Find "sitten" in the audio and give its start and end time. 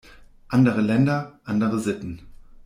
1.79-2.21